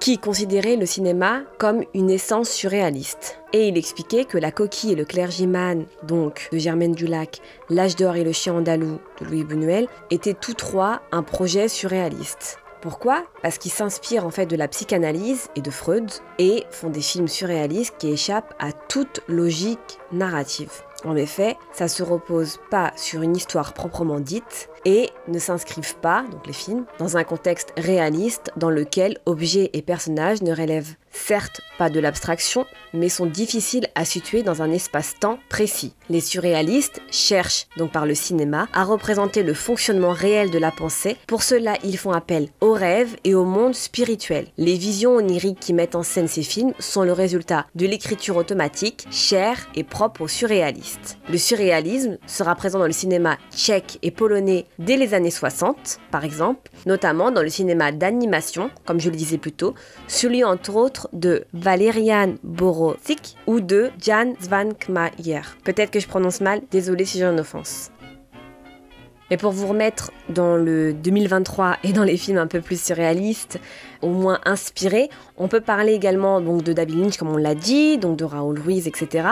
qui 0.01 0.17
considérait 0.17 0.75
le 0.75 0.85
cinéma 0.85 1.43
comme 1.59 1.85
une 1.93 2.09
essence 2.09 2.49
surréaliste. 2.49 3.39
Et 3.53 3.69
il 3.69 3.77
expliquait 3.77 4.25
que 4.25 4.37
La 4.37 4.51
coquille 4.51 4.91
et 4.91 4.95
le 4.95 5.05
clergyman, 5.05 5.85
donc 6.05 6.49
de 6.51 6.57
Germaine 6.57 6.91
Dulac, 6.91 7.39
L'âge 7.69 7.95
d'or 7.95 8.17
et 8.17 8.25
le 8.25 8.33
chien 8.33 8.53
andalou 8.53 8.99
de 9.21 9.25
Louis 9.25 9.45
Buñuel, 9.45 9.87
étaient 10.11 10.33
tous 10.33 10.55
trois 10.55 11.03
un 11.13 11.23
projet 11.23 11.69
surréaliste. 11.69 12.59
Pourquoi? 12.83 13.23
Parce 13.41 13.57
qu'ils 13.57 13.71
s'inspirent 13.71 14.25
en 14.25 14.29
fait 14.29 14.45
de 14.45 14.57
la 14.57 14.67
psychanalyse 14.67 15.47
et 15.55 15.61
de 15.61 15.71
Freud 15.71 16.11
et 16.37 16.65
font 16.69 16.89
des 16.89 16.99
films 16.99 17.29
surréalistes 17.29 17.95
qui 17.97 18.09
échappent 18.09 18.53
à 18.59 18.73
toute 18.73 19.21
logique 19.29 19.99
narrative. 20.11 20.69
En 21.05 21.15
effet, 21.15 21.55
ça 21.71 21.87
se 21.87 22.03
repose 22.03 22.59
pas 22.69 22.91
sur 22.97 23.21
une 23.21 23.37
histoire 23.37 23.73
proprement 23.73 24.19
dite 24.19 24.69
et 24.83 25.09
ne 25.29 25.39
s'inscrivent 25.39 25.95
pas, 25.95 26.25
donc 26.29 26.45
les 26.45 26.51
films, 26.51 26.83
dans 26.99 27.15
un 27.15 27.23
contexte 27.23 27.73
réaliste 27.77 28.51
dans 28.57 28.69
lequel 28.69 29.17
objets 29.25 29.69
et 29.71 29.81
personnages 29.81 30.41
ne 30.41 30.53
relèvent 30.53 30.95
certes 31.09 31.61
pas 31.77 31.89
de 31.89 32.01
l'abstraction, 32.01 32.65
mais 32.93 33.07
sont 33.07 33.25
difficiles 33.25 33.87
à 33.95 34.05
situer 34.05 34.43
dans 34.43 34.61
un 34.61 34.71
espace-temps 34.71 35.39
précis. 35.49 35.93
Les 36.09 36.21
surréalistes 36.21 37.01
cherchent, 37.11 37.67
donc 37.77 37.91
par 37.91 38.05
le 38.05 38.15
cinéma, 38.15 38.67
à 38.73 38.83
représenter 38.83 39.43
le 39.43 39.53
fonctionnement 39.53 40.11
réel 40.11 40.49
de 40.49 40.59
la 40.59 40.71
pensée. 40.71 41.17
Pour 41.27 41.43
cela, 41.43 41.75
ils 41.83 41.97
font 41.97 42.11
appel 42.11 42.49
au 42.61 42.73
rêve 42.73 43.15
et 43.23 43.35
au 43.35 43.45
monde 43.45 43.75
spirituel. 43.75 44.47
Les 44.57 44.75
visions 44.75 45.15
oniriques 45.15 45.59
qui 45.59 45.73
mettent 45.73 45.95
en 45.95 46.03
scène 46.03 46.27
ces 46.27 46.43
films 46.43 46.73
sont 46.79 47.03
le 47.03 47.13
résultat 47.13 47.65
de 47.75 47.85
l'écriture 47.85 48.37
automatique, 48.37 49.07
chère 49.11 49.57
et 49.75 49.83
propre 49.83 50.21
aux 50.21 50.27
surréalistes. 50.27 51.17
Le 51.29 51.37
surréalisme 51.37 52.17
sera 52.27 52.55
présent 52.55 52.79
dans 52.79 52.87
le 52.87 52.91
cinéma 52.91 53.37
tchèque 53.55 53.99
et 54.01 54.11
polonais 54.11 54.65
dès 54.79 54.97
les 54.97 55.13
années 55.13 55.31
60, 55.31 55.99
par 56.11 56.23
exemple, 56.23 56.71
notamment 56.85 57.31
dans 57.31 57.41
le 57.41 57.49
cinéma 57.49 57.91
d'animation, 57.91 58.69
comme 58.85 58.99
je 58.99 59.09
le 59.09 59.15
disais 59.15 59.37
plus 59.37 59.51
tôt, 59.51 59.73
celui 60.07 60.43
entre 60.43 60.75
autres 60.75 61.09
de 61.13 61.45
Valerian 61.53 62.35
Borowczyk 62.43 63.35
ou 63.47 63.59
de 63.59 63.82
Jan 63.99 64.33
Zwankmajer. 64.41 65.41
Peut-être 65.63 65.91
que 65.91 65.99
je 65.99 66.07
prononce 66.07 66.41
mal, 66.41 66.61
désolé 66.71 67.05
si 67.05 67.19
j'ai 67.19 67.25
une 67.25 67.39
offense. 67.39 67.91
Mais 69.29 69.37
pour 69.37 69.51
vous 69.51 69.67
remettre 69.67 70.11
dans 70.29 70.57
le 70.57 70.93
2023 70.93 71.77
et 71.83 71.93
dans 71.93 72.03
les 72.03 72.17
films 72.17 72.37
un 72.37 72.47
peu 72.47 72.61
plus 72.61 72.79
surréalistes, 72.79 73.59
au 74.01 74.09
moins 74.09 74.39
inspirés, 74.45 75.09
on 75.37 75.47
peut 75.47 75.61
parler 75.61 75.93
également 75.93 76.41
donc 76.41 76.63
de 76.63 76.73
David 76.73 76.99
Lynch 76.99 77.17
comme 77.17 77.29
on 77.29 77.37
l'a 77.37 77.55
dit, 77.55 77.97
donc 77.97 78.17
de 78.17 78.25
Raoul 78.25 78.59
Ruiz, 78.59 78.87
etc. 78.87 79.29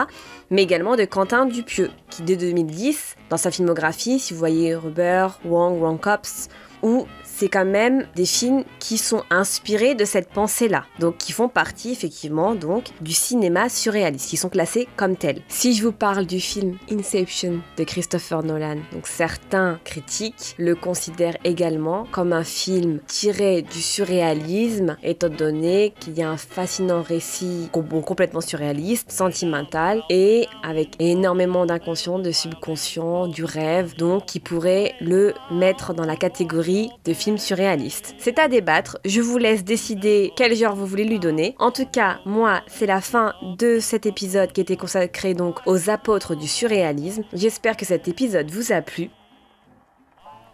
Mais 0.50 0.62
également 0.62 0.96
de 0.96 1.04
Quentin 1.04 1.46
Dupieux, 1.46 1.90
qui 2.10 2.22
dès 2.22 2.36
2010, 2.36 3.16
dans 3.30 3.36
sa 3.36 3.50
filmographie, 3.50 4.18
si 4.18 4.32
vous 4.32 4.38
voyez 4.38 4.74
Rubber, 4.74 5.28
Wrong, 5.44 5.78
Wrong 5.78 6.00
Cops, 6.00 6.48
ou 6.82 7.06
c'est 7.42 7.48
quand 7.48 7.64
même 7.64 8.06
des 8.14 8.24
films 8.24 8.62
qui 8.78 8.98
sont 8.98 9.24
inspirés 9.28 9.96
de 9.96 10.04
cette 10.04 10.28
pensée-là, 10.28 10.84
donc 11.00 11.18
qui 11.18 11.32
font 11.32 11.48
partie 11.48 11.90
effectivement 11.90 12.54
donc 12.54 12.84
du 13.00 13.10
cinéma 13.10 13.68
surréaliste, 13.68 14.30
qui 14.30 14.36
sont 14.36 14.48
classés 14.48 14.86
comme 14.94 15.16
tels. 15.16 15.42
Si 15.48 15.74
je 15.74 15.82
vous 15.82 15.90
parle 15.90 16.24
du 16.24 16.38
film 16.38 16.76
Inception 16.88 17.58
de 17.76 17.82
Christopher 17.82 18.44
Nolan, 18.44 18.76
donc 18.92 19.08
certains 19.08 19.80
critiques 19.82 20.54
le 20.56 20.76
considèrent 20.76 21.36
également 21.42 22.06
comme 22.12 22.32
un 22.32 22.44
film 22.44 23.00
tiré 23.08 23.62
du 23.62 23.82
surréalisme, 23.82 24.96
étant 25.02 25.28
donné 25.28 25.94
qu'il 25.98 26.16
y 26.16 26.22
a 26.22 26.30
un 26.30 26.36
fascinant 26.36 27.02
récit 27.02 27.68
complètement 27.72 28.40
surréaliste, 28.40 29.10
sentimental 29.10 30.00
et 30.10 30.46
avec 30.62 30.90
énormément 31.00 31.66
d'inconscient, 31.66 32.20
de 32.20 32.30
subconscient, 32.30 33.26
du 33.26 33.42
rêve, 33.42 33.96
donc 33.96 34.26
qui 34.26 34.38
pourrait 34.38 34.94
le 35.00 35.34
mettre 35.50 35.92
dans 35.92 36.06
la 36.06 36.14
catégorie 36.14 36.88
de 37.04 37.12
film 37.12 37.31
surréaliste. 37.38 38.14
C'est 38.18 38.38
à 38.38 38.48
débattre, 38.48 38.98
je 39.04 39.20
vous 39.20 39.38
laisse 39.38 39.64
décider 39.64 40.32
quel 40.36 40.54
genre 40.54 40.74
vous 40.74 40.86
voulez 40.86 41.04
lui 41.04 41.18
donner. 41.18 41.54
En 41.58 41.70
tout 41.70 41.86
cas, 41.86 42.18
moi, 42.26 42.62
c'est 42.66 42.86
la 42.86 43.00
fin 43.00 43.34
de 43.58 43.78
cet 43.80 44.06
épisode 44.06 44.52
qui 44.52 44.60
était 44.60 44.76
consacré 44.76 45.34
donc 45.34 45.58
aux 45.66 45.90
apôtres 45.90 46.34
du 46.34 46.48
surréalisme. 46.48 47.24
J'espère 47.32 47.76
que 47.76 47.84
cet 47.84 48.08
épisode 48.08 48.50
vous 48.50 48.72
a 48.72 48.82
plu. 48.82 49.10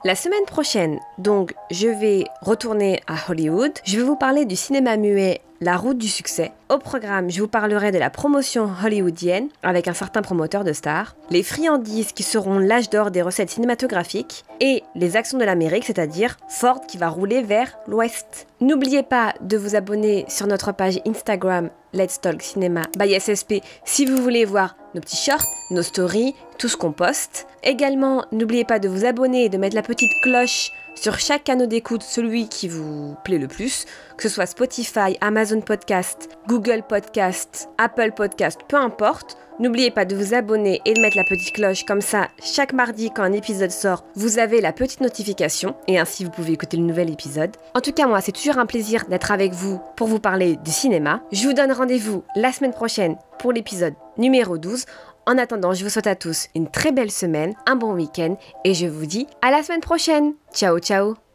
La 0.04 0.14
semaine 0.14 0.44
prochaine, 0.46 1.00
donc, 1.18 1.54
je 1.72 1.88
vais 1.88 2.24
retourner 2.40 3.00
à 3.08 3.16
Hollywood. 3.28 3.72
Je 3.84 3.96
vais 3.96 4.04
vous 4.04 4.14
parler 4.14 4.44
du 4.44 4.54
cinéma 4.54 4.96
muet 4.96 5.40
la 5.60 5.76
route 5.76 5.98
du 5.98 6.06
succès. 6.06 6.52
Au 6.68 6.78
programme, 6.78 7.30
je 7.30 7.40
vous 7.40 7.48
parlerai 7.48 7.90
de 7.90 7.98
la 7.98 8.08
promotion 8.08 8.70
hollywoodienne 8.84 9.48
avec 9.64 9.88
un 9.88 9.94
certain 9.94 10.22
promoteur 10.22 10.62
de 10.62 10.72
stars, 10.72 11.16
les 11.30 11.42
friandises 11.42 12.12
qui 12.12 12.22
seront 12.22 12.60
l'âge 12.60 12.90
d'or 12.90 13.10
des 13.10 13.22
recettes 13.22 13.50
cinématographiques 13.50 14.44
et 14.60 14.84
les 14.94 15.16
actions 15.16 15.38
de 15.38 15.44
l'Amérique, 15.44 15.84
c'est-à-dire 15.84 16.36
Ford 16.48 16.82
qui 16.86 16.96
va 16.96 17.08
rouler 17.08 17.42
vers 17.42 17.76
l'ouest. 17.88 18.46
N'oubliez 18.60 19.02
pas 19.02 19.34
de 19.40 19.56
vous 19.56 19.74
abonner 19.74 20.26
sur 20.28 20.46
notre 20.46 20.70
page 20.70 21.00
Instagram 21.06 21.70
Let's 21.98 22.20
Talk 22.20 22.40
Cinema 22.42 22.82
by 22.96 23.18
SSP 23.18 23.54
si 23.84 24.06
vous 24.06 24.22
voulez 24.22 24.44
voir 24.44 24.76
nos 24.94 25.00
petits 25.00 25.16
shorts, 25.16 25.44
nos 25.72 25.82
stories, 25.82 26.34
tout 26.56 26.68
ce 26.68 26.76
qu'on 26.76 26.92
poste. 26.92 27.48
Également, 27.64 28.24
n'oubliez 28.30 28.64
pas 28.64 28.78
de 28.78 28.88
vous 28.88 29.04
abonner 29.04 29.46
et 29.46 29.48
de 29.48 29.58
mettre 29.58 29.74
la 29.74 29.82
petite 29.82 30.12
cloche 30.22 30.70
sur 31.00 31.18
chaque 31.18 31.44
canal 31.44 31.68
d'écoute, 31.68 32.02
celui 32.02 32.48
qui 32.48 32.68
vous 32.68 33.14
plaît 33.24 33.38
le 33.38 33.48
plus, 33.48 33.86
que 34.16 34.24
ce 34.24 34.28
soit 34.28 34.46
Spotify, 34.46 35.16
Amazon 35.20 35.60
Podcast, 35.60 36.28
Google 36.48 36.82
Podcast, 36.88 37.68
Apple 37.78 38.12
Podcast, 38.12 38.60
peu 38.68 38.76
importe. 38.76 39.36
N'oubliez 39.60 39.90
pas 39.90 40.04
de 40.04 40.14
vous 40.14 40.34
abonner 40.34 40.80
et 40.84 40.94
de 40.94 41.00
mettre 41.00 41.16
la 41.16 41.24
petite 41.24 41.52
cloche, 41.52 41.84
comme 41.84 42.00
ça, 42.00 42.28
chaque 42.42 42.72
mardi 42.72 43.10
quand 43.10 43.22
un 43.22 43.32
épisode 43.32 43.72
sort, 43.72 44.04
vous 44.14 44.38
avez 44.38 44.60
la 44.60 44.72
petite 44.72 45.00
notification 45.00 45.74
et 45.88 45.98
ainsi 45.98 46.24
vous 46.24 46.30
pouvez 46.30 46.52
écouter 46.52 46.76
le 46.76 46.84
nouvel 46.84 47.10
épisode. 47.10 47.56
En 47.74 47.80
tout 47.80 47.92
cas, 47.92 48.06
moi, 48.06 48.20
c'est 48.20 48.32
toujours 48.32 48.58
un 48.58 48.66
plaisir 48.66 49.06
d'être 49.06 49.32
avec 49.32 49.52
vous 49.52 49.80
pour 49.96 50.06
vous 50.06 50.20
parler 50.20 50.56
du 50.64 50.70
cinéma. 50.70 51.22
Je 51.32 51.46
vous 51.46 51.54
donne 51.54 51.72
rendez-vous 51.72 52.22
la 52.36 52.52
semaine 52.52 52.72
prochaine 52.72 53.16
pour 53.38 53.52
l'épisode 53.52 53.94
numéro 54.16 54.58
12. 54.58 54.84
En 55.28 55.36
attendant, 55.36 55.74
je 55.74 55.84
vous 55.84 55.90
souhaite 55.90 56.06
à 56.06 56.16
tous 56.16 56.48
une 56.54 56.70
très 56.70 56.90
belle 56.90 57.10
semaine, 57.10 57.52
un 57.66 57.76
bon 57.76 57.92
week-end 57.92 58.38
et 58.64 58.72
je 58.72 58.86
vous 58.86 59.04
dis 59.04 59.26
à 59.42 59.50
la 59.50 59.62
semaine 59.62 59.82
prochaine. 59.82 60.32
Ciao 60.54 60.78
ciao 60.78 61.27